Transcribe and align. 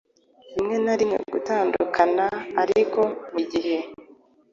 Rimwe 0.55 0.77
na 0.85 0.93
rimwe 0.99 1.17
gutandukanaariko 1.33 3.01
burigihe 3.31 3.77